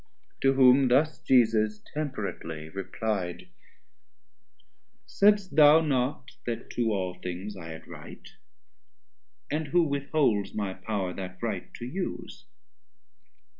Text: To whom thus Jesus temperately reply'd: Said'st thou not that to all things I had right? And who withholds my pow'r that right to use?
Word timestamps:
To 0.41 0.53
whom 0.53 0.87
thus 0.87 1.19
Jesus 1.19 1.79
temperately 1.93 2.69
reply'd: 2.69 3.47
Said'st 5.05 5.55
thou 5.55 5.79
not 5.81 6.31
that 6.47 6.71
to 6.71 6.91
all 6.91 7.13
things 7.19 7.55
I 7.55 7.67
had 7.67 7.87
right? 7.87 8.27
And 9.51 9.67
who 9.67 9.83
withholds 9.83 10.55
my 10.55 10.73
pow'r 10.73 11.13
that 11.13 11.37
right 11.43 11.71
to 11.75 11.85
use? 11.85 12.45